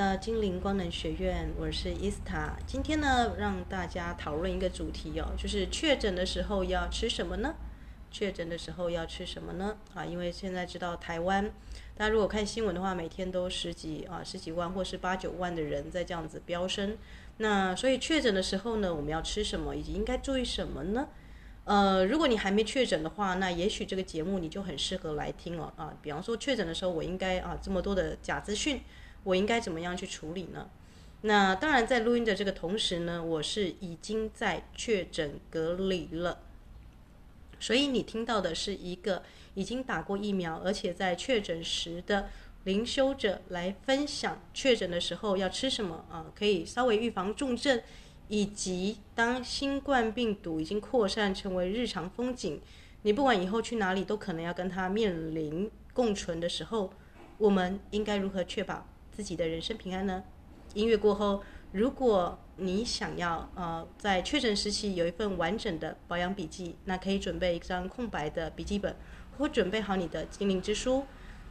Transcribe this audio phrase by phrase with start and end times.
[0.00, 2.56] 欢迎来到精灵光能学院，我是伊斯塔。
[2.66, 7.54] 今天呢，让大家讨论一个主题哦，就是确诊的时候要吃什么呢？
[8.10, 9.76] 确诊的时候要吃什么呢？
[9.92, 11.44] 啊，因为现在知道台湾，
[11.94, 16.96] 大家如果看新闻的话，每天都十几啊十几万或是八九万的人在这样子飙升。
[17.36, 21.08] 那所以确诊的时候呢，我们要吃什么，以及应该注意什么呢？
[21.64, 25.70] 呃，如果你还没确诊的话，那也许这个节目你就很适合来听哦。
[25.76, 28.80] 啊，比方说确诊的时候，我应该啊这么多的假资讯。
[29.24, 30.68] 我应该怎么样去处理呢？
[31.22, 36.40] 那当然，在录音的这个同时呢，我是已经在确诊隔离了，
[37.58, 39.22] 所以你听到的是一个
[39.52, 42.30] 已经打过疫苗，而且在确诊时的
[42.64, 47.82] 灵修者来分享确诊的时候要吃什么啊，可以稍微预防重症，
[48.28, 52.58] 以及当新冠病毒已经扩散成为日常风景，
[53.02, 56.90] 你不管以后去哪里都可能要跟它面临共存的时候，
[57.36, 58.86] 我们应该如何确保
[59.20, 60.24] 自己的人生平安呢？
[60.72, 68.96] 音乐过后，如果你想要呃在确诊时期有一份完整的保养笔记，那可以准备一张空白的笔记本，
[69.36, 71.04] 或准备好你的精灵之书。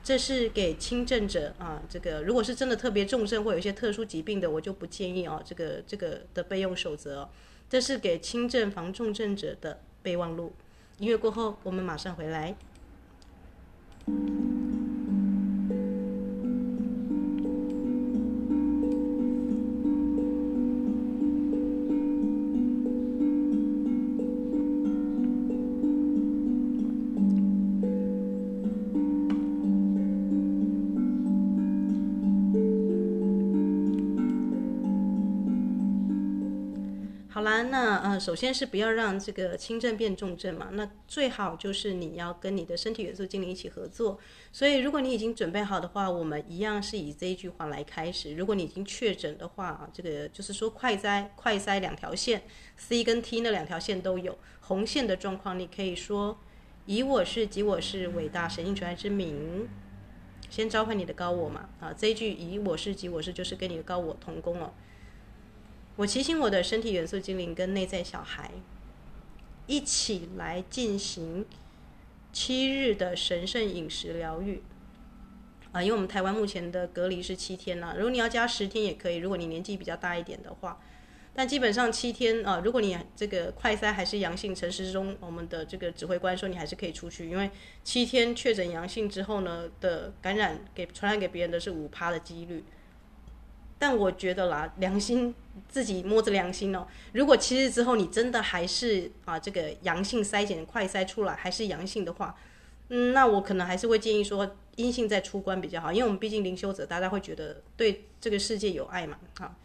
[0.03, 5.39] 这是给轻症者啊，这个如果是真的特别重症或有一些特殊疾病的，我就不建议哦。
[5.45, 7.29] 这个这个的备用守则，
[7.69, 10.53] 这是给轻症防重症者的备忘录。
[10.97, 12.55] 音乐过后，我们马上回来。
[38.19, 40.69] 首先是不要让这个轻症变重症嘛。
[40.73, 44.19] 那最好就是你要跟你的身体元素精灵一起合作。
[44.51, 48.33] 所以，如果你已经准备好的话，我们一样是以这一句话来开始。
[48.35, 52.43] 如果你已经确诊的话啊，这个就是说快筛，快筛两条线
[52.75, 56.37] ，C 跟 T 那两条线都有红线的状况，你可以说
[56.85, 59.67] 以我是及我是伟大神性纯爱之名，
[60.49, 61.69] 先召唤你的高我嘛。
[61.79, 64.73] 啊，这一句以我是及我是就是跟你的高我同工了。
[65.99, 68.51] 我提醒我的身体元素精灵跟内在小孩
[69.67, 71.45] 一起来进行
[72.31, 74.63] 七日的神圣饮食疗愈
[75.73, 80.81] 啊，因为我们台湾目前的隔离是七天呐，如果你要加十天也可以，如果你年纪比较大一点的话，
[81.33, 87.51] 但基本上七天啊，如果你这个快筛还是阳性，陈时中我们的这个指挥官说你还是可以出去，因为
[87.83, 92.63] 七天确诊阳性之后呢的感染给传染给别人的是五趴的几率。
[93.79, 95.33] 但我觉得啦，良心
[95.67, 96.85] 自己摸着良心哦。
[97.13, 102.35] 如果七日之后你真的还是啊这个阳性筛检快筛出来还是阳性的话，
[102.89, 109.55] 嗯，那我可能还是会建议说阴性再出关比较好，因为我们毕竟灵修者，大家会觉得对这个世界有爱嘛，啊，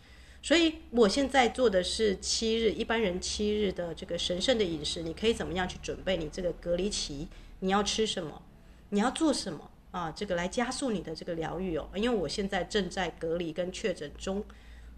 [0.43, 7.27] 所以我现在做的是七日一般人七日的这个神圣的饮食，你可以怎么样去准备你这个隔离期？
[7.61, 8.43] 你要吃什么？
[8.91, 9.71] 你要做什么？
[9.95, 14.45] 啊，这个来加速你的这个疗愈哦，因为我现在正在隔离跟确诊中，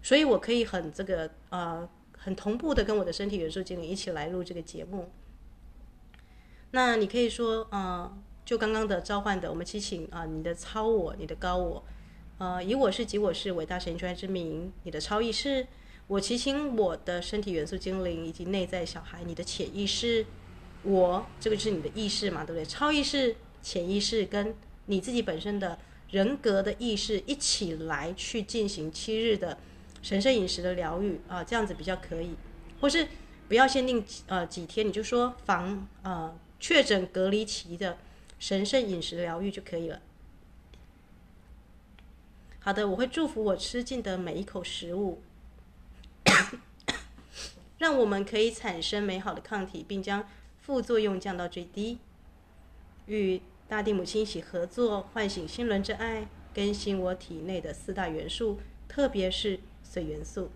[0.01, 1.87] 所以我可以很这个呃
[2.17, 5.11] 很同步的跟我的身体元素精灵一起来录这个节目。
[6.71, 8.11] 那你可以说，呃，
[8.43, 11.83] 就刚刚的召唤的，我们祈请啊、你的超我，你的高我，
[12.39, 15.67] 呃，以我是及我是伟大神权之名，你的超意识，
[16.07, 20.25] 我祈请我的身体元素精灵以及内在小孩，你的潜意识，
[20.81, 22.65] 我这个就是你的意识嘛，对不对？
[22.65, 24.55] 超意识、潜意识跟
[24.87, 25.77] 你自己本身的
[26.09, 29.57] 人格的意识一起来去进行七日的
[30.01, 32.35] 神圣饮食的疗愈啊，这样子比较可以，
[32.81, 33.07] 或是
[33.47, 37.97] 不要限定呃几天，你就说防呃确诊隔离期的
[38.39, 40.01] 神圣饮食疗愈就可以了。
[42.59, 45.21] 好的，我会祝福我吃进的每一口食物，
[47.79, 50.27] 让我们可以产生美好的抗体，并将
[50.61, 51.97] 副作用降到最低。
[53.05, 60.49] 与大地母亲一起合作，唤醒心轮之爱，更新我体内的四大元素，特别是水元素。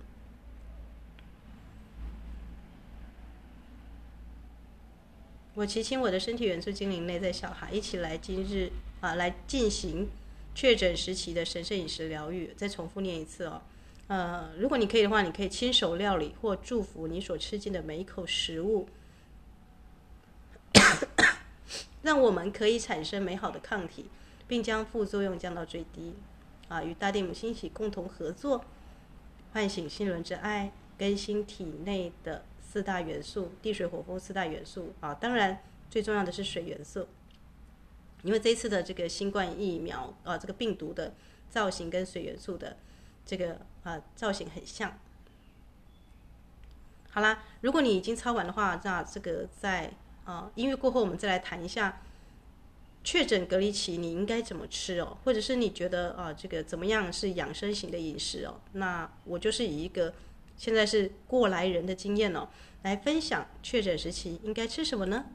[5.54, 8.72] 我祈请我的身体元素精灵、内在小孩一起来今日
[9.02, 10.08] 啊，来进行
[10.56, 12.54] 确诊时期的神圣饮食疗愈。
[12.56, 13.62] 再重复念一次哦，
[14.08, 18.88] 呃，如果你可以的话，你可以亲手料理或祝福你所吃进的每一口食物。
[22.04, 24.10] 让我们可以产生美好的抗体，
[24.48, 26.16] 并将副作用降到最低。
[26.68, 28.64] 啊，与大地母亲一起共同合作，
[29.52, 34.94] 唤醒心轮之爱，更新体内的四大元素——地水火风四大元素。
[35.02, 37.08] 啊，当然最重要的是水元素，
[38.24, 41.14] 因为这次的这个新冠疫苗啊，这个病毒的
[41.50, 42.78] 造型跟水元素的
[43.26, 44.98] 这个啊造型很像。
[47.10, 49.92] 好啦，如果你已经抄完的话，那这个在
[50.26, 52.02] 啊、呃、音乐过后，我们再来谈一下
[53.04, 58.62] 确诊隔离期你应该怎么吃哦，或者是你觉得啊、这个怎么样是养生型的饮食哦？
[58.74, 60.14] 那我就是以一个
[60.58, 62.48] 现在是过来人的经验哦，
[62.84, 65.26] 来分享确诊时期应该吃什么呢？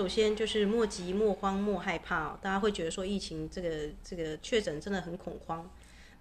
[0.00, 5.70] 首先就是莫急莫慌莫害怕，大家会觉得说疫情这个这个确诊真的很恐慌，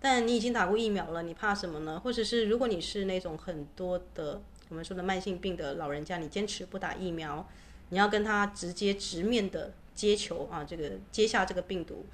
[0.02, 1.98] 但你已经打过疫苗了，你怕什么呢？
[1.98, 7.48] 或者是如果你是那种很多的我们说的慢性病的老人家，你坚持不打疫苗，
[7.88, 12.06] 你要跟他直接直面的接球啊，这个接下这个病毒，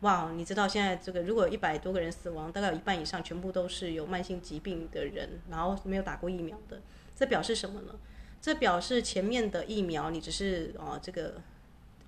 [0.00, 6.80] 哇，你知道现在这个如果一百多个人死亡，大概有一半以上全部都是有慢性疾病的人，然后没有打过疫苗的，
[7.14, 7.94] 这表示什么呢？
[8.42, 11.40] 这表示前面的疫苗，你只是啊，这个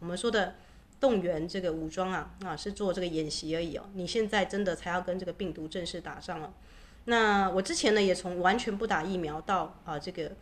[0.00, 0.56] 我们说的
[0.98, 3.84] 动员这个武装啊啊，是做这个演习而已哦。
[3.94, 6.52] 你现在真的才要跟这个病毒正式打仗了。
[7.04, 10.32] 那我之前呢，也从完全不打疫苗到啊，这个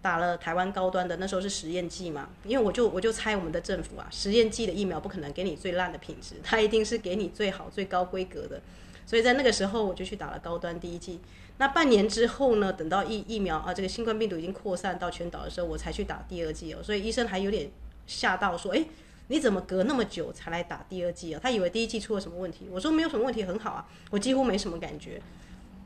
[0.00, 2.30] 打了台湾高端的，那时候是实验剂嘛。
[2.44, 8.62] 因为我就我就猜我们的政府啊，实验剂的疫苗不可能给你最烂的品质，它一定是给你最好最高规格的。
[9.06, 11.20] 所以在那个时候，我就去打了高端第一剂。
[11.58, 16.82] 那半年之后呢，等到疫疫苗啊，这个新冠病毒已经扩散到全岛的时候，我才去打第二剂哦。
[16.82, 17.70] 所以医生还有点
[18.06, 18.86] 吓到，说：“诶，
[19.28, 22.68] 你怎么隔那么久才来打第二剂啊？”他以为第一剂出了什么问题。
[22.70, 25.22] 我说：“没有什么问题，很好啊，我几乎没什么感觉。”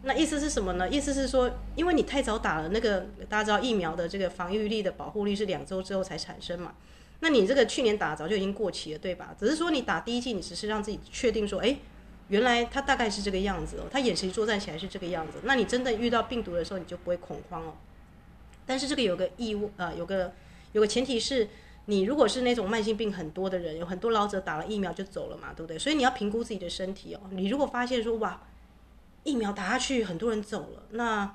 [0.03, 0.89] 那意思是什么呢？
[0.89, 6.75] 意思是说，因为你太早打了，那个大家知道疫苗的这个防御力的保护力是两周之后才产生嘛？
[7.21, 9.37] 那你这个去年打早就已经过期了，对吧？
[9.39, 11.79] 只是说你打第一剂，你只是让自己确定说：“诶。”
[12.31, 15.39] 原来他大概是这个样子哦，他演习作战起来是这个样子。
[15.43, 17.75] 那你真的遇到病毒的时候，你就不会恐慌哦。
[18.65, 20.33] 但是这个有个义务，呃，有个
[20.71, 21.49] 有个前提是，
[21.87, 25.77] 你如果是那种慢性病很多的人，有很多老者打了疫苗就走了嘛，对不对？
[25.77, 27.21] 所以你要评估自己的身体哦。
[27.31, 28.41] 你如果发现说哇，
[29.25, 31.35] 疫苗打下去很多人走了，那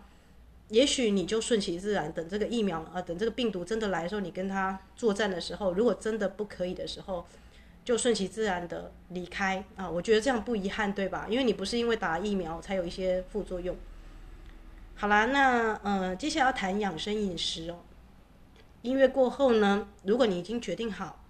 [0.69, 7.27] 也许你就顺其自然，等这个疫苗啊，等这个病毒真的来的时候，你跟他作战的时候，如果真的不可以的时候。
[7.85, 11.27] 就顺其自然的离开啊，我觉得这样不遗憾，对吧？
[11.29, 13.77] 因为你不是因为打疫苗才有一些副作用。
[14.95, 17.77] 好啦，那呃，接下来要谈养生饮食哦。
[18.81, 21.23] 音乐过后呢，如果你已经决定好，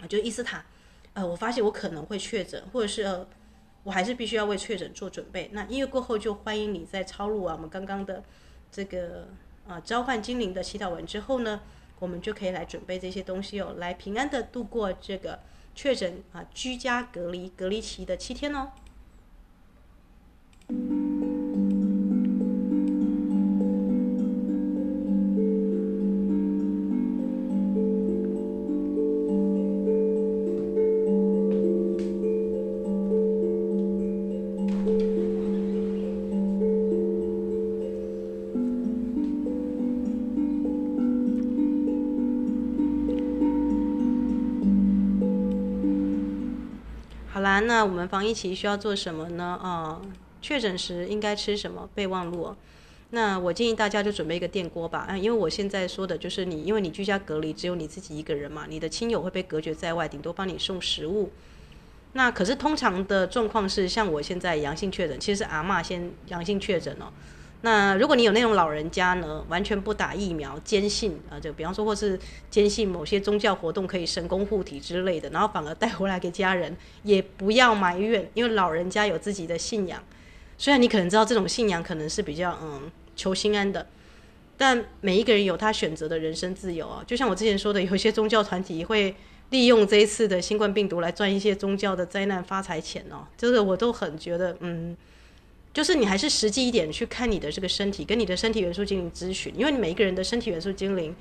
[0.00, 0.64] 啊，就伊斯塔，
[1.12, 3.26] 呃，我发现我可能会确诊，或者是呃，
[3.82, 5.50] 我还是必须要为确诊做准备。
[5.52, 8.24] 那音乐过后就欢迎你在抄录啊，我们刚刚的
[8.72, 9.28] 这个
[9.68, 11.60] 啊召唤精灵的祈祷文之后呢。
[11.98, 15.40] 我们就可以来准备这些东西哦，来平安的度过这个
[15.74, 18.72] 确诊啊居家隔离隔离期的七天哦。
[47.84, 49.58] 我们防疫期需要做什么呢？
[49.62, 50.00] 啊、
[50.40, 52.56] 确诊时应该吃什么备忘录？
[53.10, 55.06] 那我建议大家就准备一个电锅吧。
[55.08, 61.30] 啊，因为我现在说的就是你，因为你居家隔离，只有你自己一个人嘛，你的亲友会被隔绝在外，顶多帮你送食物。
[62.14, 67.12] 那可是通常的状况是，像我现在阳性确诊，其实是阿妈先阳性确诊哦。
[67.64, 80.04] 那如果你有那种老人家呢，完全不打疫苗，坚信啊，就比方说或是坚信某些宗教活动可以神功护体之类的，然后反而带回来给家人，也不要埋怨，因为老人家有自己的信仰。
[80.58, 83.86] 虽然你可能知道这种信仰可能是比较嗯求心安的，
[84.58, 87.02] 但每一个人有他选择的人生自由啊。
[87.06, 89.16] 就像我之前说的，有一些宗教团体会
[89.48, 94.94] 利用这一次的新冠病毒来赚一些宗教的灾难发财钱哦，这个我都很觉得嗯。
[95.74, 101.14] 就是你还是实际一点去看你的这个身体，跟你的身体元素精灵咨询，因为你每一个人的身体元素精灵，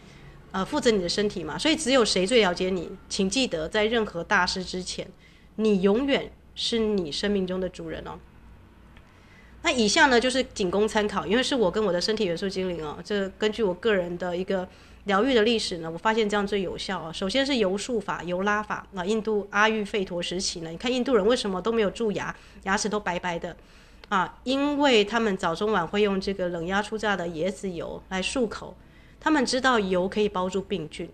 [0.51, 2.91] 呃，负责你的身体嘛，所以只有谁最了解你。
[3.09, 5.07] 请记得，在任何大事之前，
[5.55, 8.19] 你永远是你生命中的主人哦。
[9.63, 14.69] 那以下呢，就是仅供参考，因为是我跟我的身体元素精灵哦，这根据我个人的一个
[15.05, 17.11] 疗愈的历史呢，我发现这样最有效啊。
[17.11, 23.55] 首先是油术法、油拉法，那印度阿育吠陀时期呢，你看印度人为什么都没有蛀牙，牙齿都白白的。
[24.09, 28.75] 啊，因为他们早中晚会用这个冷压出榨的椰子油来漱口，
[29.19, 31.09] 他们知道油可以包住病菌，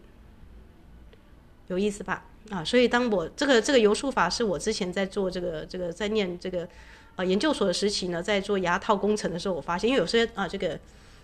[1.68, 2.26] 有意思吧？
[2.50, 6.68] 啊，所以当我这个这个油漱法是我之前在做这个这个在念这个
[7.16, 10.78] 呃研究所的时期呢，在做牙套工程的时候，我发现，因为有些啊这个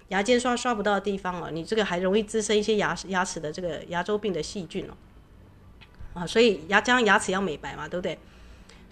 [0.10, 4.94] 牙间刷刷不到的地方啊，你这个还容易滋生一些牙牙齿的这个牙周病的细菌哦，
[6.14, 8.18] 啊，所以牙将牙齿要美白嘛，对不对？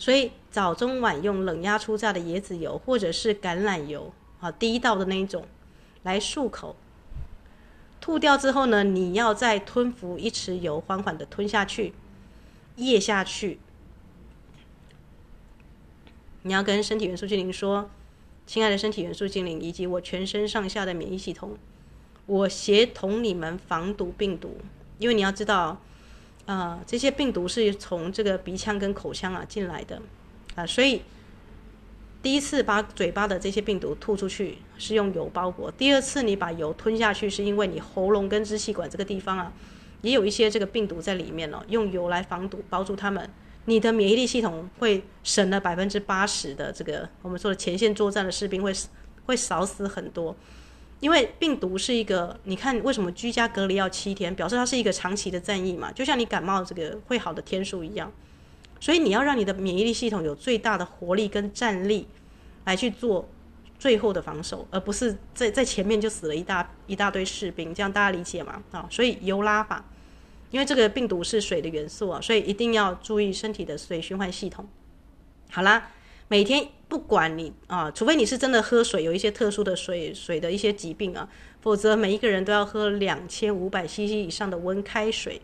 [0.03, 5.47] 所以早中晚用冷压出榨的椰子油或者是橄榄油啊，第一道的那一种
[6.01, 6.75] 来漱口，
[8.01, 11.93] 吐掉之后呢，你要再吞服一匙油，缓缓的吞下去。
[12.75, 13.59] 咽下去，
[16.41, 17.89] 你要跟身体元素精灵说
[18.45, 21.55] ：“亲爱的身体元素精灵，以及我全身上下的免疫系统，
[22.25, 24.57] 我协同你们防毒病毒。
[24.97, 25.81] 因为你要知道，
[26.45, 30.01] 啊、这些病毒是从这个鼻腔跟口腔啊进来的
[30.55, 31.01] 啊，所以
[32.21, 39.51] 第一次把嘴巴的这些病毒吐出去是用油包裹，第二次你把油吞下去是因为你喉咙跟支气管这个地方啊。”
[40.03, 43.29] 也有一些这个病毒在里面哦，用油来防堵包住它们，
[43.63, 48.73] 你的免疫力系统会省了百分之八十的这个我们说的前线作战的士兵会
[49.27, 50.35] 会少死很多，
[51.03, 58.09] 因为病毒是一个，你看为什么居家隔离要七天，表示它是一个长期的战役嘛，就像你感冒这个会好的天数一样，
[58.79, 62.07] 所以你要让你的免疫力系统有最大的活力跟战力
[62.63, 63.27] 来去做
[63.77, 68.63] 最后的防守，而不是在在前面就死了一大一大堆士兵，这样大家理解吗？
[68.71, 69.83] 啊，所以油拉法。
[70.51, 74.65] 因为这个病毒是水的元素啊，所以一定要注意身体的水循环系统。
[75.49, 75.91] 好啦，
[76.27, 81.27] 每天不管你啊，除非你是真的喝水有一些特殊的水水的一些疾病啊，
[81.61, 85.41] 否则每一个人都要喝两千五百 CC 以上的温开水。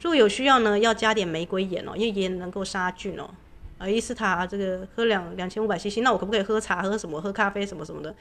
[0.00, 3.30] 如果有需要呢，要加点玫瑰盐哦，因为盐能够杀菌哦。
[3.78, 8.14] 啊，伊斯塔这个喝两两千五百 CC，那我可不可以喝茶、喝什么、喝咖啡什么什么的？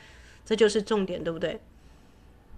[0.46, 1.60] 这就是重点，对不对？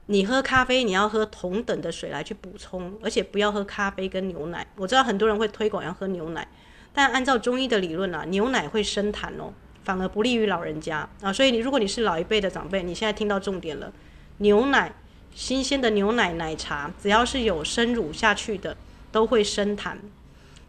[0.08, 4.66] 你喝咖啡，你要喝同等的水来去补充，而且不要喝咖啡跟牛奶。
[4.78, 6.48] 我知道很多人会推广要喝牛奶，
[6.98, 11.32] 但按照中医的理论啊，牛奶会生痰哦，反而不利于老人家啊。
[11.32, 13.94] 所以你如果你是老一辈的长辈，你现在听到重点了，
[14.38, 14.92] 牛奶，
[15.36, 18.76] 新鲜的牛奶奶茶，只要是有生乳下去的，
[19.12, 19.96] 都会生痰。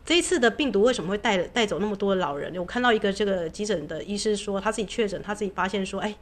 [0.04, 2.54] 这一次的病毒为什么会带带走那么多老人？
[2.58, 6.14] 我看到一个这个急诊的医师说，他自己确诊，他自己发现说，哎。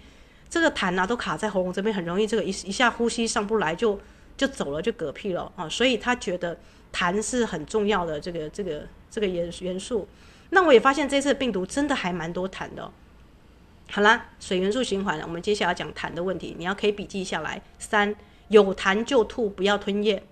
[0.48, 3.98] 这个痰啊，都卡在喉咙这边，很容易这个一一下呼吸上不来就
[4.36, 5.68] 就走了，就嗝屁了啊！
[5.68, 6.56] 所以他觉得
[6.92, 10.08] 痰是很重要的这个这个这个元元素。
[10.50, 12.90] 那我也发现这次病毒真的还蛮多痰的。
[13.90, 17.62] 好啦，水元素循环，我们接下来讲痰的问题，你要可以笔记下来。
[17.78, 18.14] 三，
[18.48, 20.22] 有痰就吐，不要吞咽。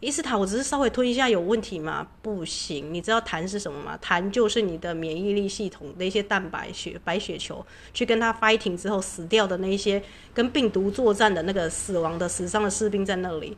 [0.00, 2.06] 伊斯塔，我只是稍微吞一下有问题吗？
[2.22, 3.98] 不行，你知道痰是什么吗？
[4.00, 10.00] 痰就是你的免疫力系统的一些蛋白血白血球，去跟它 fighting 之后死掉的那一些
[10.32, 13.56] 跟病毒作战的那个死亡的死伤的士兵在那里，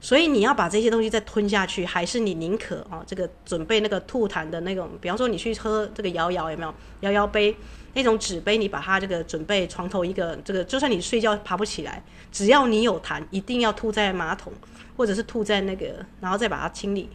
[0.00, 7.56] 所以你要把这些东西再吞下去，还是你宁可啊这个准备那个吐痰的那种，比方说你去喝这个摇摇有没有摇摇杯
[7.94, 14.52] 那种纸杯，你把它这个准备床头一个这个，就算你睡觉爬不起来，只要你有痰，一定要吐在马桶。
[14.96, 17.10] 或者是吐在那个，然后再把它清理。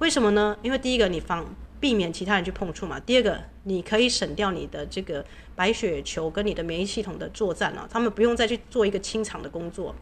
[0.00, 0.54] 为什么呢？
[0.60, 1.46] 因为第一个你防
[1.80, 3.00] 避免其他人去碰触嘛。
[3.00, 5.24] 第二个，你可以省掉你的这个
[5.56, 9.94] 白血球跟你的免疫系统的作战啊，他们不用再去做一个清场的工作。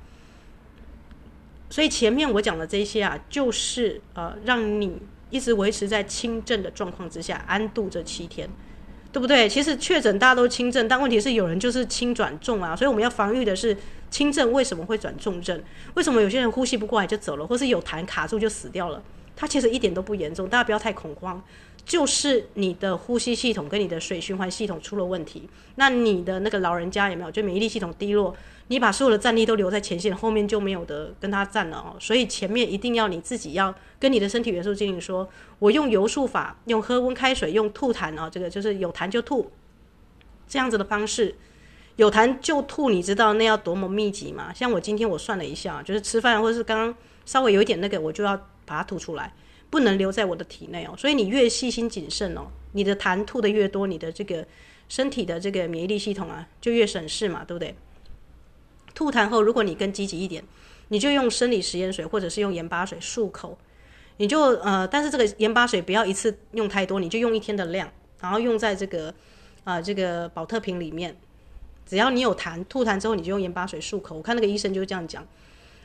[1.71, 4.99] 所以前面我讲的这些啊，就是呃让你
[5.31, 8.49] 一直维持在轻症的状况之下安度这七天。
[9.11, 9.49] 对不对？
[9.49, 13.75] 其实确诊大家都轻症，但问题是有人就是轻转重啊，所以我们要防御的是
[14.11, 15.59] 轻症为什么会转重症？
[15.95, 19.03] 为什么有些人呼吸不过来就走了，或是有痰卡住就死掉了？
[19.35, 21.43] 它其实一点都不严重，大家不要太恐慌。
[21.88, 27.30] 就是你的呼吸系统跟你的水循环系统出了问题，那你的那个老人家有没有？
[27.30, 31.97] 就免疫力系统低落，你把所有的战力都留在前线，后面就没有得跟他战了哦。
[31.99, 35.26] 所以前面一定要你自己要跟你的身体元素精灵说，
[35.59, 39.50] 我用油术法，用喝温开水，用吐痰啊，这个就是有痰就吐，
[40.47, 41.37] 这样子的方式，
[41.97, 44.52] 有痰就吐，你知道那要多么密集吗？
[44.52, 49.33] 像我今天我算了一下，就是吃饭或者是刚刚稍微有一点那个，我就要把它吐出来。
[49.71, 54.47] 不能留在我的体内哦，所以你越细心谨慎哦，你的痰吐的越多，你的这个
[54.89, 57.75] 身体的这个免疫力系统啊就越省事嘛，对不对？
[58.95, 60.43] 吐痰后，如果你更积极一点，
[60.89, 63.59] 你就用生理食盐水或者是用盐巴水漱口，
[64.17, 69.15] 你就呃，但是这个盐巴水不要一次用太多，你就用一天的量，然后用在这个
[69.65, 71.15] 啊、这个保特瓶里面，
[71.87, 74.17] 只要你有痰吐痰之后，你就用盐巴水漱口。
[74.17, 75.27] 我看那个医生就是这样讲。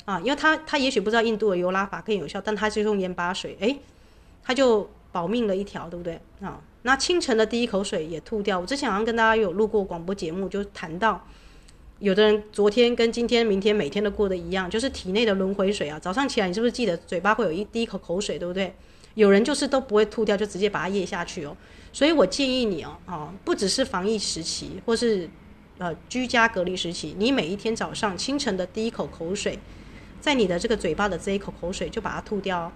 [0.05, 3.79] 啊，因为他他也许不知道印度的油拉法更有效，但他就用盐巴水，诶，
[4.43, 6.19] 他就保命了一条，对不对？
[6.41, 8.59] 啊，那清晨的第一口水也吐掉。
[8.59, 11.25] 我之前好像跟大家有录过广播节目，就谈到
[11.99, 15.97] 有的人昨天跟今天、明天每天都过得一样，就是体内的轮回水啊。
[15.97, 18.73] 早上起来，你是不是记得嘴巴会有一第一口口水，对不对？
[19.13, 21.55] 有人就是都不会吐掉，就直接把它咽下去哦。
[21.93, 25.29] 所以我建议你哦，哦，不只是防疫时期，或是
[25.77, 29.59] 呃居家隔离时期，你每一天早上清晨的第一口口水，
[30.23, 32.71] 在你的这个嘴巴的这一口口水就把它吐掉。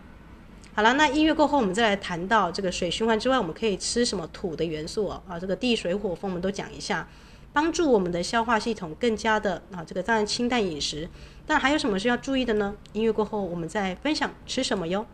[0.73, 5.23] 好了，那音乐过后，我们再来谈到这个水循环之外，我们可以吃什么土的元素啊？
[5.29, 7.07] 啊，这个地水火风我们都讲一下，
[7.53, 11.07] 帮助我们的消化系统更加的啊，这个当然清淡饮食，
[11.45, 12.75] 但还有什么是要注意的呢？
[12.91, 15.05] 音乐过后，我们再分享吃什么哟。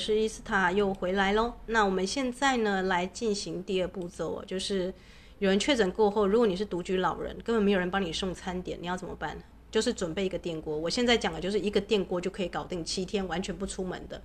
[0.00, 1.52] 是伊斯塔，又回来喽。
[1.66, 4.92] 那我们现在呢，来进行第二步骤哦，就是
[5.38, 9.36] 有人确诊过后，如果你是独居老人，根本没有人帮你送餐点，你要怎么办？
[9.70, 10.76] 就是准备一个电锅。
[10.76, 14.20] 我现在讲的就是一个电锅就可以搞定七天，完全不出门的。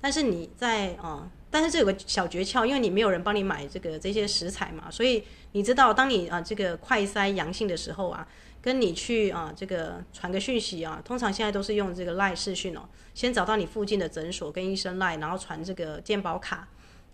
[0.00, 8.26] 但是你在啊、但是这有个小诀窍，因为你没有人帮你买这个这些食材嘛，所以你知道，当你啊、这个快筛阳性的时候啊。
[8.60, 12.82] 跟你去啊，这个传个讯息啊，通常现在都是用这个赖视讯哦。
[13.14, 16.68] 先找到你附近的诊所跟医生赖，然后传这个健保卡。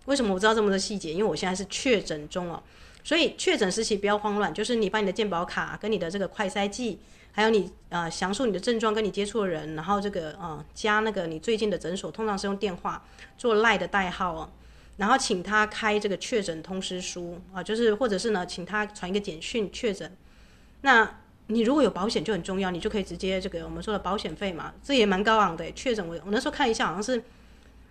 [0.06, 1.12] 为什么我知道这么多细节？
[1.12, 2.62] 因为我现在是确诊中哦，
[3.02, 6.98] 所以确诊时期不要慌乱，就是你把你的健保卡跟你的这个快筛剂，
[7.32, 13.02] 还有你啊详述你的症状跟你接触的人，然后这个啊加那个你最近的诊所，通常是用电话
[13.38, 14.50] 做赖的代号哦，
[14.98, 20.14] 然后请他开这个确诊通知书啊，就是或者是呢，请他传一个简讯确诊。
[20.82, 25.70] 那你如果有保险就很重要，你就可以直接这个我们说的保险费嘛，这也蛮高昂的。
[25.72, 27.22] 确诊我我那时候看一下，好像是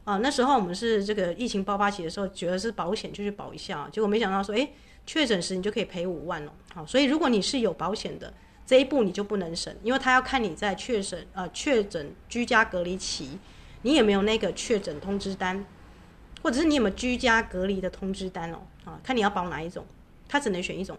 [0.05, 4.73] 啊，那时候我们是这个疫情爆发期的时候，觉得是保险就去保一下，结果没想到说，诶，
[5.05, 6.51] 确诊时你就可以赔五万哦。
[6.73, 8.33] 好，所以如果你是有保险的，
[8.65, 13.37] 这一步你就不能省，因为他要看你在确诊呃确诊居家隔离期，
[13.83, 15.63] 你有没有那个确诊通知单，
[16.41, 18.57] 或者是你有没有居家隔离的通知单哦？
[18.85, 19.85] 啊，看你要保哪一种，
[20.27, 20.97] 他只能选一种。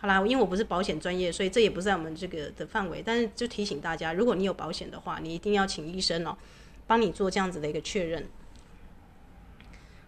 [0.00, 3.02] 好啦，因为我不是保险专业，所以这也不在我们这个的范围。
[3.04, 6.36] 但是就提醒大家，如果你有保险的话，你一定要请医生哦，
[6.86, 8.24] 帮你做这样子的一个确认。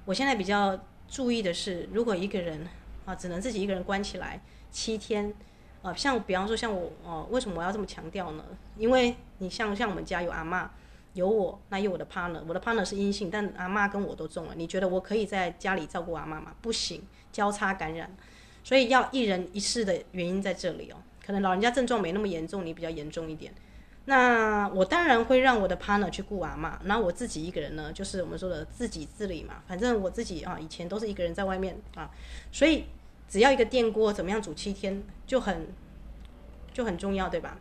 [0.05, 2.67] 我现在比较注意的是，如果一个人
[3.05, 5.35] 啊，只能自己一个人关起来七天，
[5.83, 8.45] 啊，像比方说像我哦，为什么我要这么强调呢？
[8.77, 10.69] 因为你像像我们家有阿嬷，
[11.15, 14.55] 有我，那有我的 partner，我的 partner 是阴性，但阿嬷跟我都中了。
[14.55, 16.55] 你觉得我可以在家里照顾阿嬷吗？
[16.63, 18.17] 不行，交叉感染。
[18.63, 23.53] 所以要一人一室的原因在这里哦，可能老人家症状没那么严重，你比较严重一点。
[24.07, 29.63] 那我当然会让我的 partner 去顾阿嬷，那我自己一个人呢，就是我们说的自己自理嘛。
[29.69, 32.11] 反正我自己啊，以前都是一个人在外面啊，
[32.51, 32.87] 所以
[33.29, 35.69] 只要一个电锅怎么样煮七天就很
[36.73, 37.59] 就很重要，对吧？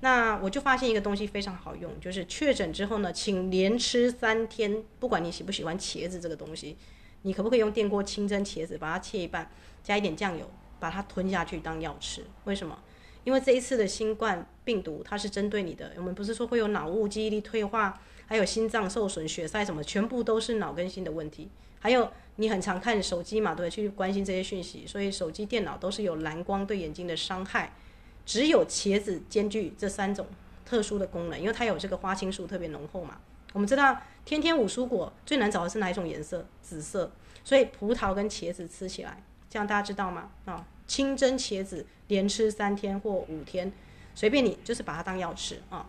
[0.00, 6.76] 那我就发现一个东西非常好用，就是确诊之后呢，请连吃三天，不管你喜不喜欢茄子这个东西，
[7.22, 9.50] 你可不可以用电锅清蒸茄子，把它切一半？
[9.84, 12.24] 加一点酱油，把它吞下去当药吃。
[12.42, 12.76] 为什么？
[13.22, 15.92] 因为这一次的新冠病毒，它是针对你的。
[15.96, 21.48] 我们不是说会有脑雾、记忆力退化，还有心脏受损、血塞什么，全部都是脑跟心的问题。
[21.78, 27.72] 还有你很常看手机嘛，对，去关心这些讯息，所以手机、电脑都是有蓝光对眼睛的伤害。
[28.26, 30.26] 只有茄子兼具这三种
[30.64, 33.18] 特殊的功能，因为它有这个花青素特别浓厚嘛。
[33.52, 36.46] 我们知道天天五蔬果最难找的是哪一种颜色？
[36.60, 37.12] 紫色。
[37.42, 39.22] 所以葡萄跟茄子吃起来。
[39.54, 40.28] 这样大家知道吗？
[40.46, 43.72] 啊，清蒸茄子连吃三天或五天，
[44.12, 45.86] 随便你，就是把它当药吃啊。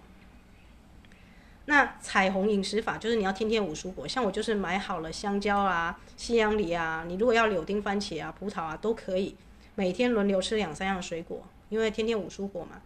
[1.65, 9.35] 那彩虹饮食法就是你要天天五蔬果，像我就是买好了香蕉啊、西洋梨啊，你如果要柳丁、番茄啊、葡萄啊都可以，
[9.73, 12.79] 每天轮流吃两三样水果，因为天天五蔬果嘛。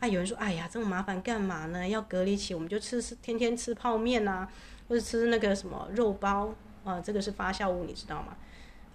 [0.00, 1.86] 啊，有人说，哎呀，这么麻烦干嘛呢？
[1.86, 4.48] 要隔离起，我们就吃吃天天吃泡面啊，
[4.88, 8.34] 或者吃那个什么肉包啊，这个是发酵物，你知道吗？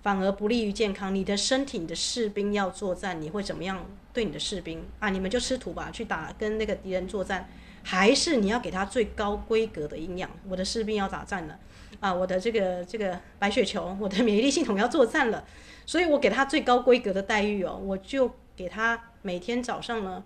[0.02, 1.14] 反而不利于健康。
[1.14, 5.10] 你的身体，你的士兵要作战，你会怎么样对你的士兵啊？
[5.10, 7.50] 你们就吃土吧，去打跟那个敌人作战，
[7.84, 10.30] 还是你要给他最高规格的营养？
[10.48, 11.60] 我的士兵要打仗了
[12.00, 12.14] 啊！
[12.14, 15.44] 我的这个这个白血球，我的免疫力系统要作战了，
[15.86, 20.24] 所以我给他最高规格的待遇哦，我就给他每天早上呢，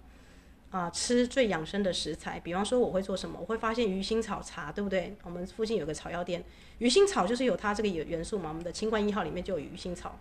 [0.73, 3.37] 啊、吃最养生的食材，比方说我会做什么？
[3.39, 5.15] 我会发现鱼腥草茶，对不对？
[5.21, 6.43] 我们附近有个草药店，
[6.79, 8.49] 鱼腥草就是有它这个元素嘛。
[8.49, 10.17] 我们的清冠一号里面就有鱼腥草，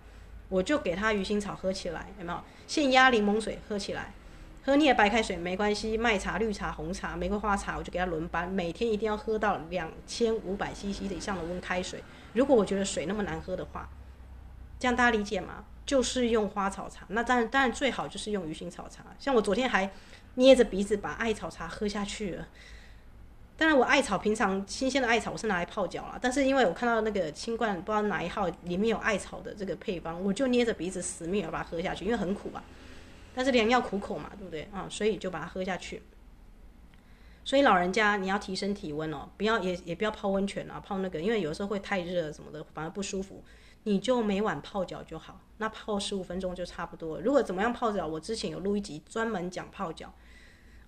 [0.51, 2.39] 我就给它鱼腥草喝起来，有没有？
[2.67, 4.13] 现压柠檬水喝起来，
[4.63, 12.05] 喝腻了白开水没关系，麦茶、绿茶、红茶、玫瑰花茶，我就给它轮班，每天一定要喝到两千五百 CC 以上的温开水。
[12.35, 13.89] 如果我觉得水那么难喝的话，
[14.79, 15.65] 这样大家理解吗？
[15.87, 19.03] 就是用花草茶，那当然当然最好就是用鱼腥草茶。
[19.19, 19.91] 像我昨天还。
[20.35, 22.49] 捏着鼻子把艾草茶喝下去了。
[23.57, 32.65] 当然，我艾草平常新鲜的艾草我是拿来泡脚了，但是因为我看到那个清冠不知道哪一号里面有艾草的这个配方，我就捏着鼻子死命要把它喝下去，因为很苦啊。
[33.35, 34.87] 但是良药苦口嘛，对不对啊？
[34.91, 36.03] 所以就把它喝下去。
[37.45, 43.45] 所以老人家你要提升体温哦，不要也也不要泡温泉啊，泡那个，因为有时候会太热什么的，反而不舒服。
[43.85, 47.21] 你就每晚泡脚就好，那泡十五分钟就差不多。
[47.21, 50.13] 如果怎么样泡脚，我之前有录一集专门讲泡脚。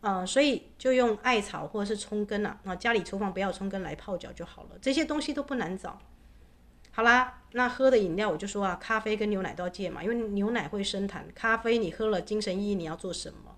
[0.01, 6.01] 啊、呃，所以就用艾草或者是葱根啊，那家里厨房不要葱根来泡脚就好了，这些东西都不难找。
[6.91, 13.54] 好啦，那喝的饮料我就说啊，咖啡跟牛奶都要戒嘛，因为牛奶会生痰，咖啡你喝了精神意义，你要做什么？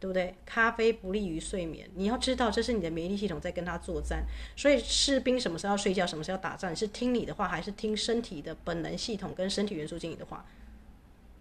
[0.00, 0.34] 对不对？
[0.46, 4.24] 咖啡不利于睡眠，你要知道这是你的免疫系统在跟他作战，
[4.56, 10.44] 所以士兵什么时候要睡觉，什么时候要打仗，是听你的话还是听身体的本能系统跟身体元素经理的话？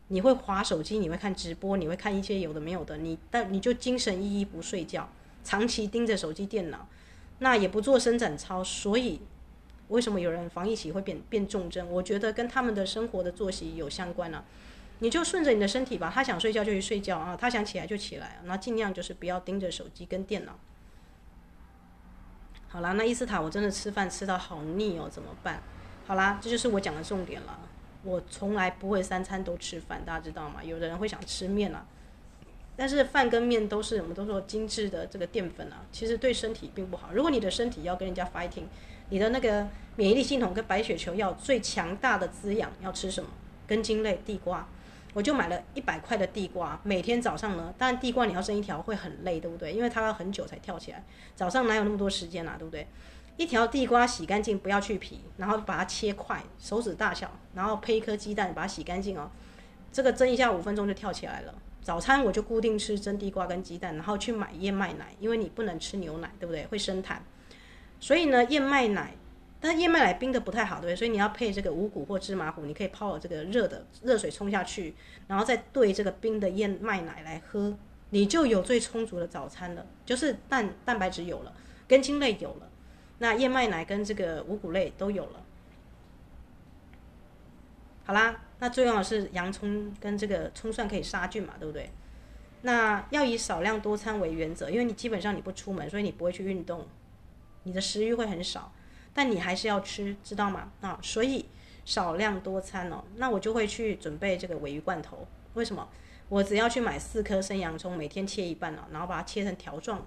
[0.10, 5.08] 你会划手机，你会看直播，你会看一些有的没有的，你但你就精神奕奕不睡觉，
[5.44, 6.88] 长期盯着手机电脑，
[7.38, 9.22] 那也不做伸展操，所以
[9.88, 11.90] 为什么有人防疫期会变变重症？
[11.90, 14.44] 我觉得跟他们的生活的作息有相关啊。
[15.00, 20.60] 你就顺着你的身体吧，他想睡觉就去睡觉啊，他想起来就起来，那尽量就是不要盯着手机跟电脑。
[22.68, 25.64] 好啦，那伊斯塔我真的吃饭吃到好腻哦，怎么办？
[26.06, 27.60] 好啦，这就是我讲的重点了。
[28.04, 30.64] 我从来不会三餐都吃饭，大家知道吗？
[30.64, 31.86] 有的人会想吃面啊，
[32.76, 37.10] 但是饭跟面都是我们都说精致的这个淀粉啊，其实对身体并不好。
[37.14, 38.66] 如果你的身体要跟人家 fighting，
[39.10, 43.30] 你的那个免疫力系统跟白血球要最强大的滋养，要吃什么？
[43.66, 44.68] 根茎类地瓜，
[45.14, 49.74] 我就买了一百块的地瓜，每天早上呢，当然地瓜你要生一条会很累，对不对？
[49.74, 51.04] 因为它要很久才跳起来，
[51.36, 52.88] 早上哪有那么多时间啊，对不对？
[53.38, 59.32] 一条地瓜洗干净，不要去皮，然后把它切块，手指大小，然后配一颗鸡蛋，把它洗干净哦。
[59.92, 61.56] 这个蒸一下五分钟就跳起来了。
[61.82, 66.66] 早餐我就固定吃蒸地瓜跟鸡蛋，然后去买燕麦奶，因为你不能吃牛奶，对不对？
[66.68, 67.16] 会生痰。
[68.00, 69.16] 所以呢，燕麦奶，
[69.62, 70.96] 但燕麦奶冰的不太好，对不对？
[70.96, 74.96] 所以你要配这个五谷或芝麻糊，你可以泡这个热的热水冲下去，
[75.28, 77.78] 然后再兑这个冰的燕麦奶来喝，
[78.12, 81.54] 你就有最充足的早餐了，就是蛋蛋白质有了，
[81.88, 82.70] 根茎类有了。
[83.18, 85.44] 那燕麦奶跟这个五谷类都有了，
[88.06, 91.92] 好啦，那最重要的是洋葱跟这个葱蒜可以杀菌嘛，对不对？
[92.62, 96.88] 那要以少量多餐为原则，因为你基本上你不出门，所以你不会去运动，
[97.64, 98.74] 你的食欲会很少，
[99.14, 100.72] 但你还是要吃，知道吗？
[100.82, 101.46] 啊，所以
[101.86, 105.88] 少量多餐哦，那我就会去准备这个鮪鱼罐头，为什么？
[106.28, 110.06] 我只要去买四颗生洋葱，每天切一半哦，然后把它切成条状。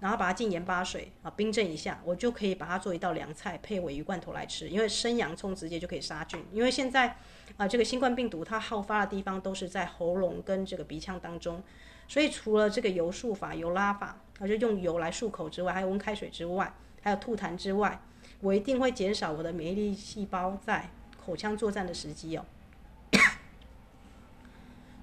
[0.00, 4.66] 然后把它浸盐巴水啊，冰镇一下，我就可以把它做一道凉菜，配鮪鱼罐头来吃。
[4.66, 6.42] 因为生洋葱直接就可以杀菌。
[6.50, 7.14] 因为现在
[7.58, 11.62] 啊，这个新冠病毒它好发的地方都是在喉咙跟这个鼻腔当中，
[12.08, 18.00] 所以除了这个油漱法、油拉法，啊，就用油来漱口之外，还有温开水之外，还有吐痰之外，
[18.40, 20.90] 我一定会减少我的免疫力细胞在
[21.24, 22.44] 口腔作战的时机哦。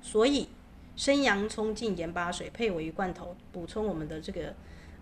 [0.01, 0.49] 所以
[0.95, 4.53] 生洋葱进盐巴水配鮪鱼罐头，补充我们的这个。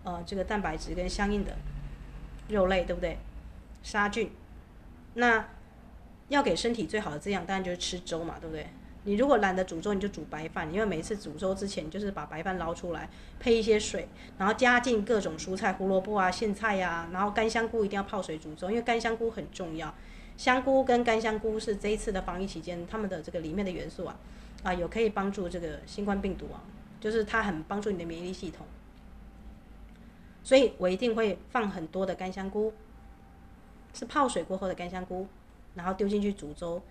[0.04, 1.56] 呃，这个蛋白质跟相应的
[2.48, 3.18] 肉类，对不对？
[3.82, 4.30] 杀菌，
[5.14, 5.48] 那
[6.28, 8.68] 要给身体最好的滋养，当然就是吃粥嘛，对不对？
[9.06, 19.94] 你如果懒得煮粥，你就煮白饭，因为每次煮粥之前，就是把白饭捞出来，配一些水，然后加进各种蔬菜，胡萝卜啊、苋菜呀、然后干香菇一定要泡水煮粥，因为干香菇很重要。
[20.36, 24.18] 香菇跟干香菇是这一次的防疫期间，他们的这个里面的元素啊，
[24.64, 26.60] 啊，有可以帮助这个新冠病毒啊，
[27.00, 28.66] 就是它很帮助你的免疫力系统。
[30.42, 32.72] 所以我一定会放很多的干香菇，
[33.94, 35.28] 是泡水过后的干香菇，
[35.74, 36.82] 然后丢进去煮粥。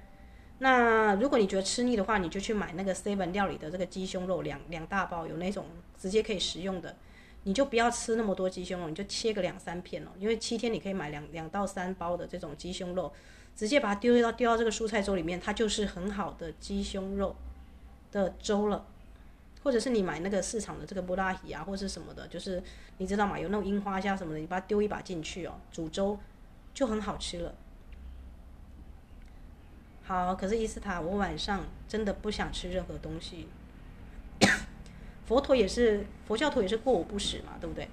[0.59, 5.65] 那如果你觉得吃腻的话，你就去买那个 seven 料理的这个鸡胸肉两两大包，有那种
[5.99, 6.95] 直接可以食用的，
[7.43, 13.11] 你就不要吃那么多鸡胸肉，你就切个两三片哦，因为七天你可以买两两到三包的这种鸡胸肉，
[13.55, 17.35] 直接把它丢到丢到这个蔬菜粥里面，它就是很好的鸡胸肉
[18.11, 18.85] 的粥了。
[19.61, 22.61] 或者是你买那个市场的这个布拉提啊，或者是什么的，就是
[22.99, 23.39] 你知道吗？
[23.39, 26.19] 有那种樱花虾什么的，你把它丢一把进去哦，煮粥
[26.71, 27.55] 就很好吃了。
[30.07, 33.47] 好，可是伊斯塔，我晚上真的不想吃任何东西，
[35.25, 37.89] 佛陀也是佛教徒也是过午不食嘛，对不对？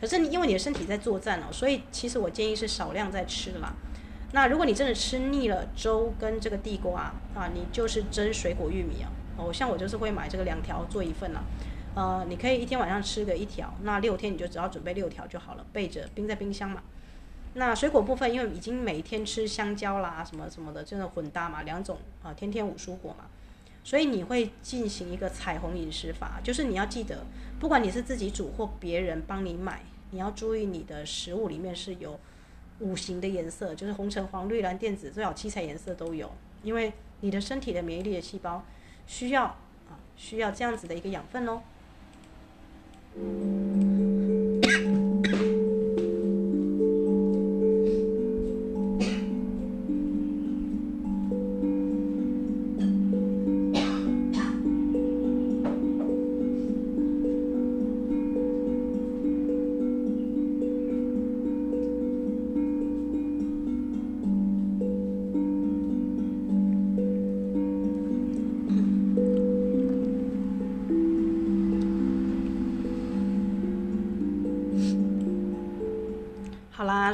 [0.00, 3.74] 可是你因为你的身体在作战哦，所以其实我建议是少量在吃啦。
[4.30, 9.10] 那如果你真的吃腻了粥跟这个地瓜啊，你就是蒸水果玉米啊。
[9.36, 11.42] 哦，像我就是会买这个两条做一份啦。
[11.96, 16.80] 呃，你可以一天晚上吃个一条，那六天你就只要准备六条就好了，备着冰在冰箱嘛。
[17.54, 23.26] 那水果部分，因为已经每天吃香蕉啦什么什么的，真的混搭嘛，两种啊，天天五蔬果嘛。
[23.82, 27.24] 所以你会进行一个彩虹饮食法，就是你要记得，
[27.58, 32.20] 不管你是自己煮或别人帮你买，你要注意你的食物里面是有
[32.80, 36.30] 五行的颜色，就是红橙黄绿蓝靛紫，最好七彩颜色都有，
[36.62, 38.62] 因为你的身体的免疫力的细胞
[39.06, 41.62] 需要啊，需要这样子的一个养分哦。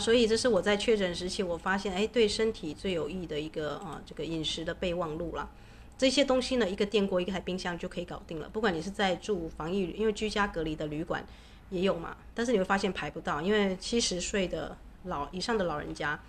[0.04, 5.48] 所以这是我在确诊时期，我发现哎，对身体最有益的一个啊，这个饮食的备忘录啦。
[5.96, 8.46] 这些东西呢，一个电锅，一个台冰箱就可以搞定了。
[8.50, 11.24] 不管你是在住防疫，因为居家隔离的旅馆
[11.70, 16.20] 也有嘛，但是你会发现排不到，因为七十岁的老以上的老人家，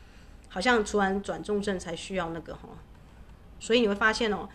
[0.48, 2.70] 好像突然转重症才需要那个哈。
[3.60, 4.48] 所以你会发现哦，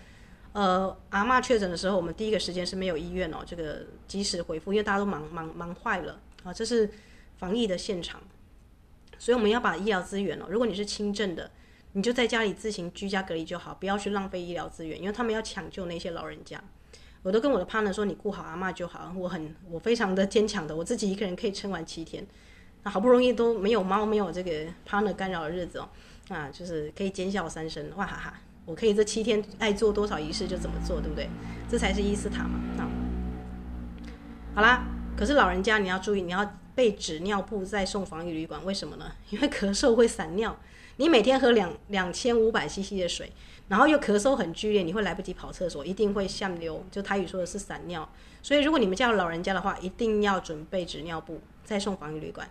[0.55, 6.89] 呃，阿嬷确诊的时候，我们第一个时间是没有医院哦，这个及时回复，因为大家都忙忙忙坏了啊，这是
[7.37, 8.19] 防疫的现场。
[9.21, 11.51] 所以我们要把医疗资源哦，如果你是轻症的，
[11.93, 16.59] 你就在家里自行居家隔离就好，不要去浪费医疗资源，因为他们要抢救那些老人家。
[17.23, 19.13] 我都跟我的 partner 说，你顾好阿嬷就好。
[19.15, 22.27] 我很我非常的坚强的，我自己一个人可以撑完七天。
[22.83, 24.51] 那好不容易都没有猫没有这个
[24.89, 25.89] partner 干扰的日子哦，
[26.31, 28.41] 啊，就是可以奸笑三声，哇哈哈！
[28.65, 31.29] 我可以这七天爱做多少仪式就怎么做，对不对？
[31.69, 32.59] 这才是伊斯塔嘛。
[32.79, 32.89] 啊，
[34.55, 36.51] 好啦，可是老人家你要注意，你要。
[36.81, 39.13] 备纸尿布再送防疫旅馆，为什么呢？
[39.29, 40.59] 因为咳嗽会散尿，
[40.97, 43.31] 你每天喝两两千五百 CC 的水，
[43.69, 46.83] 然后又咳嗽很剧烈，你会来不及跑厕所，一定会下流。
[46.91, 52.49] 就台语说的是散尿，所以如果你们家有老人家的话，一定要准备纸尿布再送防疫旅馆。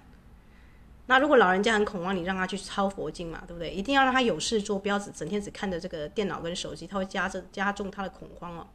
[1.07, 3.71] 那如果老人家很恐慌，你让他去抄佛经嘛，对不对？
[3.71, 8.67] 一定要让他有事做，不要只整天只看着这个电脑跟手机，他会加着加重他的恐慌哦。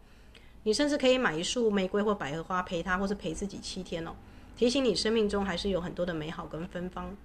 [0.64, 4.16] 你甚至可以买一束玫瑰或百合花陪他，或是陪自己七天哦。
[4.56, 7.16] 提醒你，生命中还是有很多的美好跟芬芳。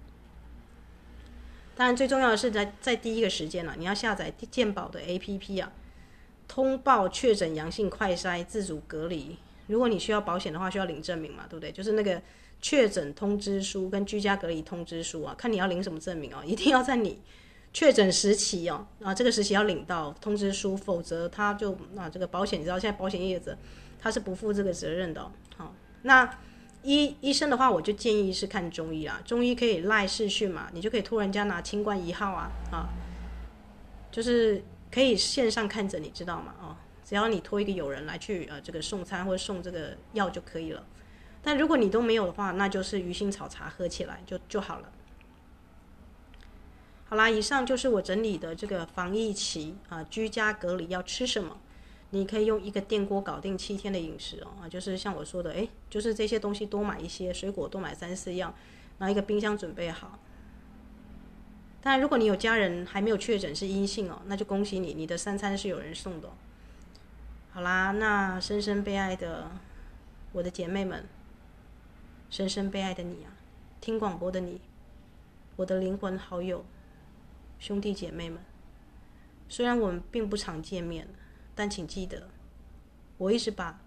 [1.76, 5.72] 当然，最重要的是在在第一个时间呢、你要下载健保的 APP 啊，
[6.46, 9.38] 通报确诊阳性快筛自主隔离。
[9.68, 11.72] 如果你需要保险的话，需要领证明嘛，对不对？
[11.72, 12.20] 就是那个
[12.60, 17.18] 确诊通知书跟居家隔离通知书啊，看你要领什么证明哦，一定要在你
[17.72, 23.56] 确诊时期哦，啊，这个时期要领到通知书，否则他就啊，这个保险你知道现在保险业者
[23.98, 25.32] 他是不负这个责任的。
[25.56, 26.28] 好，那。
[26.82, 29.20] 医医生的话，我就建议是看中医啦。
[29.24, 32.88] 中医可以赖视讯嘛，你就可以托人家拿清冠一号啊啊，
[34.10, 36.54] 就是可以线上看诊，你知道吗？
[36.60, 40.84] 哦，只要你托一个友人来去呃这个送餐或者送这个药就可以了。
[41.42, 44.92] 但如果你都没有的话，那就是鱼腥草茶喝起来就就好了。
[47.08, 51.58] 好啦，以上就是我整理的这个防疫期啊，居家隔离要吃什么。
[52.12, 58.52] 你可以用一个电锅搞定七天的饮食哦，啊，就是像我说的，诶，就是这些东西多买一些，水果多买三四样，
[58.98, 60.18] 拿一个冰箱准备好。
[61.80, 66.28] 当然，如果你有家人还没有确诊是阴性哦，那就恭喜你，你的三餐是有人送的。
[67.52, 69.48] 好啦，那深深被爱的
[70.32, 71.04] 我的姐妹们，
[72.28, 73.30] 深深被爱的你啊，
[73.80, 74.60] 听广播的你，
[75.54, 76.64] 我的灵魂好友，
[77.60, 78.40] 兄弟姐妹们，
[79.48, 81.06] 虽然我们并不常见面。
[81.60, 82.26] 但请记得，
[83.18, 83.82] 我一直把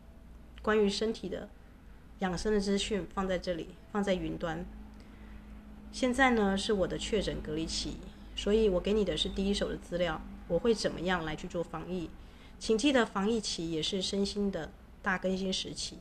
[0.62, 1.50] 关于身体的
[2.20, 4.64] 养生的资讯放在这里，放在云端。
[5.92, 7.98] 现在呢，是我的确诊隔离期，
[8.36, 10.22] 所以我给你的是第一手的资料。
[10.48, 12.12] 我会怎么样来去做防疫？
[12.60, 15.98] 请记得，防疫期也是身心的大更新时期。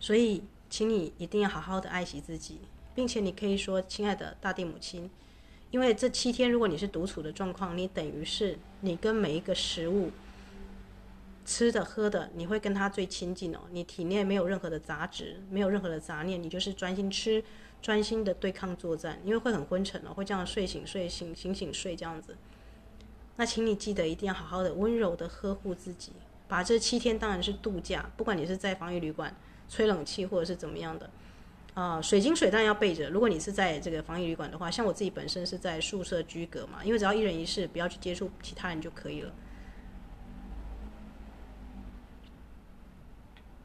[0.00, 2.58] 所以，请你一定要好好的爱惜自己，
[2.92, 5.08] 并且你可以说：“亲爱的大地母亲。”
[5.70, 10.10] 因为这七天，如果你是独处的状况，你等于是你跟每一个食物
[11.46, 13.60] 吃的喝的，你会跟它最亲近哦。
[13.70, 17.42] 你体内没有任何的杂质，没有任何的杂念，你就是专心吃，
[17.80, 19.20] 专心的对抗作战。
[19.24, 22.36] 因为会很昏沉哦，会这样睡醒睡醒醒醒睡这样子。
[23.36, 26.12] 那请你记得一定要好好的温柔的呵护自己，
[26.46, 29.34] 把这七天当然是度假，不管你是在防疫旅馆
[29.68, 31.08] 吹冷气或者是怎么样的，
[31.74, 33.08] 呃，水晶水当然要备着。
[33.10, 39.32] 如果你是在这个防疫旅馆的话，像我自己本身是在宿舍居隔嘛，因为只要一人一室，不要去接触其他人就可以了。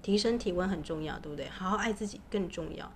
[0.01, 1.49] 提升体温很重要，对不对？
[1.49, 2.91] 好好爱自己更重要。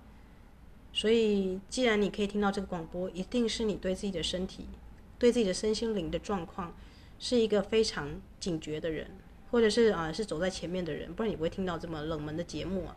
[0.92, 4.66] 所以，既然你可以听到这个广播，一定是你对自己的身体、
[5.18, 6.72] 对自己的身心灵的状况
[7.18, 9.10] 是一个非常警觉的人。
[9.50, 12.94] 或者是啊，是走在前面的人，不然你不会听到这么冷门的节目啊。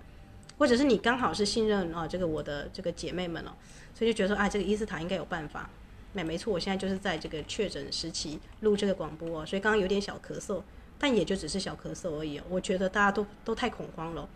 [0.57, 3.55] 或者是你刚好是信任啊，这个我的这个姐妹们了，
[3.93, 5.69] 所以就觉得说，啊，这个伊斯塔应该有办法。
[6.13, 10.61] 没没错，我现在就是在这个确诊时期录这个广播，所以刚刚有点小咳嗽，
[10.99, 12.39] 但也就只是小咳嗽而已。
[12.49, 14.29] 我觉得大家都都太恐慌了，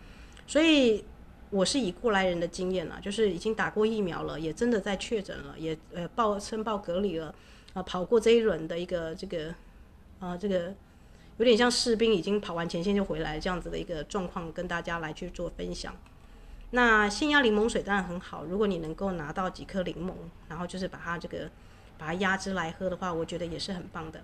[0.46, 1.04] 所以
[1.50, 7.32] 我是以过来人的经验啊，就是已经打过疫苗了，也真的在确诊了，也呃报申报隔离了
[7.74, 9.54] 啊，跑过这一轮的一个这个
[10.18, 10.74] 啊这个。
[11.38, 15.94] 有点像士兵已经跑完前线就回来这样子的一个状况，跟大家来去做分享。
[16.70, 20.12] 那鲜压柠檬水当然很好，如果你能够拿到几颗柠檬，
[20.48, 21.48] 然后就是把它这个
[21.96, 24.20] 把它压汁来喝的话，我觉得也是很棒的。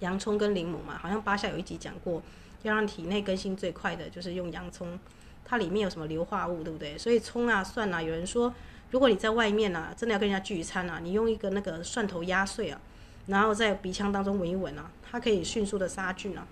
[0.00, 2.20] 洋葱跟柠檬嘛，好像巴夏有一集讲过，
[2.62, 4.98] 要让体内更新最快的就是用洋葱，
[5.44, 6.98] 它里面有什么硫化物，对不对？
[6.98, 8.52] 所以葱啊、蒜啊，有人说，
[8.90, 12.80] 如果你在外面啊，真的要跟人家聚餐啊，你用一个那个蒜头压碎啊。
[13.26, 16.46] 然后在鼻腔当中闻一闻啊，它可以迅速的杀菌啊。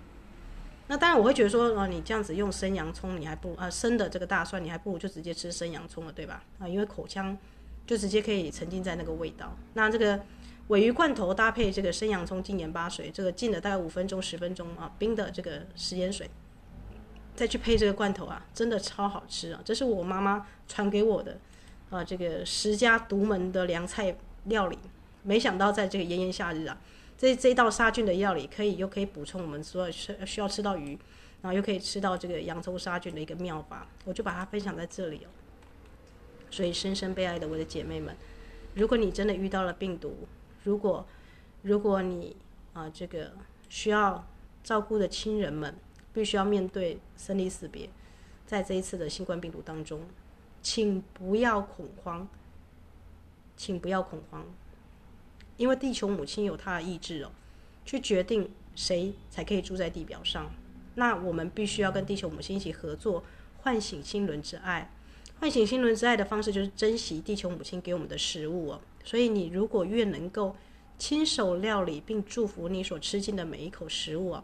[0.87, 6.43] 那当然我会觉得说，呃，你这样子用生洋葱，你还不如啊生的这个大蒜，你还不如就直接吃生洋葱了，对吧？
[6.59, 7.37] 啊，因为口腔
[7.87, 9.55] 就直接可以沉浸在那个味道。
[9.75, 10.19] 那这个
[10.67, 16.29] 尾鱼罐头搭配这个生洋葱进盐巴水，这个浸了大概五分钟十分钟啊，冰的这个食盐水，
[17.33, 19.61] 再去配这个罐头啊，真的超好吃啊！
[19.63, 21.37] 这是我妈妈传给我的
[21.89, 24.77] 啊，这个十家独门的凉菜料理。
[25.23, 26.79] 没想到在这个炎炎夏日啊，
[27.17, 30.97] 这这一道杀菌的料理可以又可以补充我们所有需需要吃到鱼，
[31.41, 35.29] 然后又可以吃到这个洋葱杀菌的一个妙法，我就把它分享在这里哦。
[36.51, 38.15] 所以深深被爱的我的姐妹们，
[38.75, 40.27] 如果你真的遇到了病毒，
[40.63, 41.05] 如果
[41.63, 42.35] 如果你
[42.73, 43.31] 啊这个
[43.69, 44.27] 需要
[44.63, 45.73] 照顾的亲人们
[46.13, 47.89] 必须要面对生离死别，
[48.45, 50.01] 在这一次的新冠病毒当中，
[50.61, 52.27] 请不要恐慌，
[53.57, 54.45] 请不要恐慌。
[55.57, 57.31] 因为地球母亲有她的意志哦，
[57.85, 60.51] 去决定谁才可以住在地表上。
[60.95, 63.23] 那我们必须要跟地球母亲一起合作，
[63.61, 64.91] 唤醒心轮之爱。
[65.39, 68.81] 唤醒心轮之爱的方式就是珍惜地球母亲给我们的食物哦。
[69.03, 70.55] 所以你如果越能够
[70.97, 74.43] 亲手料理并祝福你所吃进的每一口食物哦，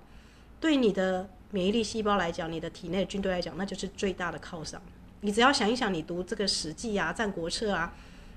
[0.60, 4.82] 对你的免疫力细胞来讲，你的体内的军队来讲，那就是最大的犒赏。
[5.22, 7.94] 你只要想一想，你读这个《史记》啊，《战国策》啊。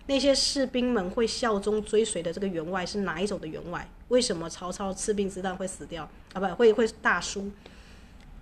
[0.07, 3.89] 那些士兵们会效忠追随的这个员外是哪一种的员外？
[4.09, 6.41] 为什么曹操赤壁之战会死掉啊？
[6.41, 7.51] 不会会大输？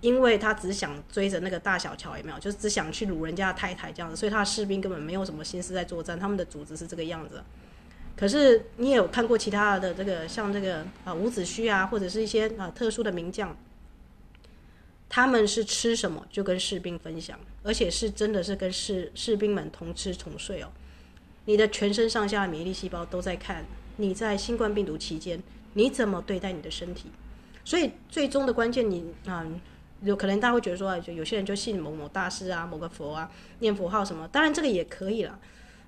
[0.01, 2.39] 因为他只想追着那个大小乔，有没有？
[2.39, 6.19] 就是只想去掳人家的太太这样子，所以他的士兵根本没有什么心思在作战。
[6.19, 7.43] 他们的组织是这个样子。
[8.17, 13.55] 可是你也有看过其他的这个，像这个啊伍子胥啊，或者是一些啊特殊的名将，
[15.07, 20.69] 他们是吃什么就跟士兵分享，而且是真的是跟士士兵们同吃同睡哦。
[21.45, 23.65] 你的全身上下的免疫力细胞都在看
[23.97, 25.41] 你在新冠病毒期间
[25.73, 27.09] 你怎么对待你的身体，
[27.63, 29.45] 所以最终的关键你，啊
[30.03, 35.39] 有可能大家会觉得说，就有些人就信某某大师啊、某个佛啊、念佛号什么，当然这个也可以了。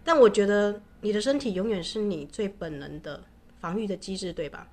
[0.03, 3.23] 但我觉得你的身体永远是你最本能的
[3.59, 4.67] 防御的机制，对吧？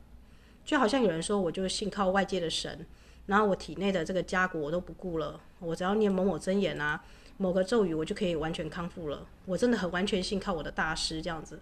[0.64, 2.86] 就好像有人说，我就信靠外界的神，
[3.26, 7.02] 然后我体内的这个家国我都不顾了，我只要念某某真言啊。
[7.40, 9.26] 某个咒语，我就可以完全康复了。
[9.46, 11.58] 我真的很完全信靠我的大师这样子。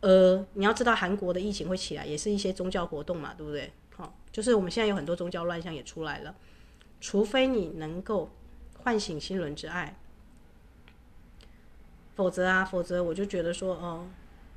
[0.00, 3.72] 呃，你要知道韩国的疫情会起来，也是一些宗教活动嘛，对不对？
[3.94, 6.34] 好，就是我们现在有很多宗教乱象也出来了。
[7.00, 8.28] 除非你能够
[8.82, 9.96] 唤醒心轮之爱，
[12.16, 14.08] 否则啊，否则我就觉得说，哦、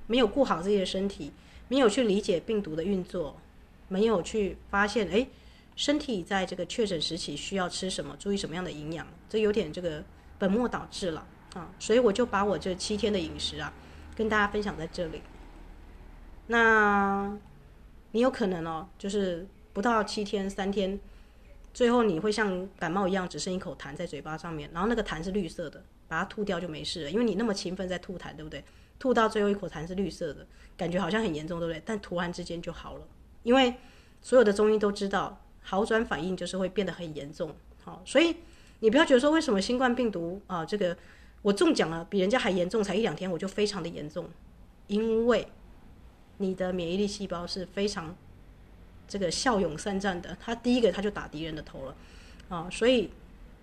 [0.08, 1.32] 没有顾好自己的身体，
[1.68, 3.40] 没有去理解病毒的运作，
[3.88, 5.28] 没有去发现，哎，
[5.76, 10.04] 身体在这个确诊时期需要吃什么，注意什么样的营养，这有点这个。
[10.40, 13.72] 本末倒置了啊，所以我就把我这七天的饮食啊，
[14.16, 15.22] 跟大家分享在这里。
[16.48, 17.38] 那
[18.12, 21.00] 你有可能哦，就是不到七天，三天，
[21.74, 27.12] 最后你会像感冒一样，只剩一口痰在嘴巴上面，然后那个痰是绿色的，把它吐掉就没事了。
[27.12, 28.64] 因为你那么勤奋在吐痰，对不对？
[28.98, 31.82] 吐到最后一口痰是绿色的，感觉好像很严重，对不对？
[31.86, 33.08] 但突然之间就好了，
[33.44, 33.76] 因为
[34.22, 37.54] 所有的中医都知道，好转反应就是会变得很严重。
[37.84, 38.36] 好，所以。
[38.80, 40.96] 你不要觉得说，为什么新冠病毒啊，这个
[41.42, 44.30] 我中奖了，比人家还严重，才一两天我就非常的严重，
[44.88, 45.48] 因为
[46.38, 48.16] 你的免疫力细胞是非常
[49.08, 51.96] 这个骁勇善战的，他第一个他就打敌人的头了，
[52.48, 53.10] 啊，所以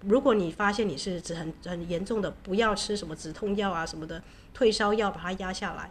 [0.00, 5.88] 如果你发现你是指很很严重的，不要吃什么止痛药啊什么的，退烧药把它压下来，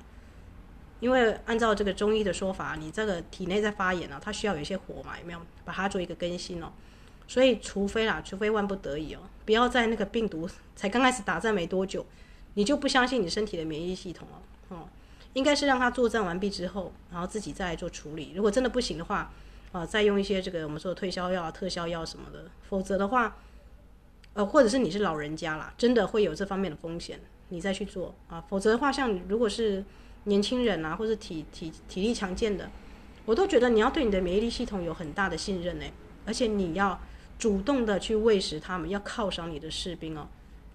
[0.99, 5.39] 因为按照这个中医的说法，你这个体内在发炎啊，它需要有一些火嘛，有没有？
[5.63, 6.71] 把它做一个更新哦，
[7.28, 12.05] 所以除非啦，除非万不得已哦，不要在那个病毒才刚开始打仗没多久，
[12.53, 14.89] 你就不相信你身体的免疫系统哦，哦。
[15.34, 18.32] 应该是让他作战完毕之后，然后自己再来做处理。
[18.34, 19.34] 如果真的不行的话，
[19.73, 22.45] 啊，再用一些这个我们说的退烧药、特效药什么的。
[22.69, 23.36] 否则的话，
[24.34, 27.19] 呃，或者是你是老人家啦，真的会有这方面的风险，
[27.49, 28.45] 你再去做啊。
[28.47, 29.84] 否则的话，像如果是
[30.23, 32.71] 年轻人啊，或者体体体力强健的，
[33.26, 35.86] 我都觉得你要对你的免疫力系统有很大的信任呢。
[36.26, 36.97] 而且你要
[37.38, 40.28] 主动的去喂食他们，要犒赏你的士兵哦。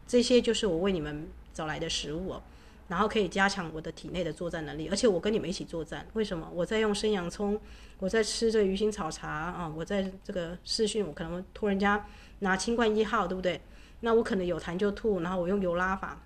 [0.07, 2.43] 这些就是我为你们找来的食物哦。
[2.89, 6.05] 然后可以加强我的体内的作战能力，而且我跟你们一起作战。
[6.15, 6.51] 为什么？
[6.53, 7.57] 我在用生洋葱，
[8.01, 12.05] 我在吃这鱼腥草茶啊，我在这个试训，我可能托人家
[12.41, 13.61] 拿清冠一号，对不对？
[14.01, 16.21] 那我可能有痰就吐，然后我用油拉法，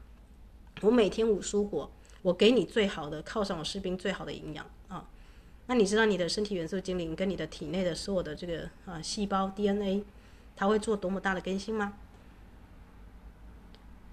[0.81, 1.91] 我每天五蔬果，
[2.23, 5.07] 我给你最好的，犒赏我士兵最好的营养啊。
[5.67, 10.03] 那你知道你的身体元素精灵跟你的体内的所有的这个啊细胞 DNA，
[10.57, 11.95] 他会做多么大的更新吗？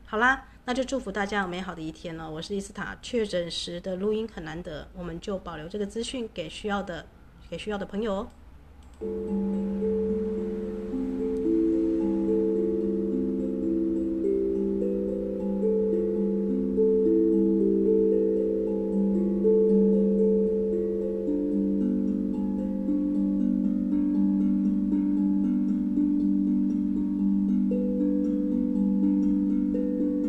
[0.05, 0.47] 好啦。
[0.63, 2.29] 那就祝福大家有美好的一天了。
[2.29, 7.07] 我是伊斯塔，确诊时的录音很难得，我们就保留这个资讯给需要的，
[7.49, 8.27] 给需要的朋友哦。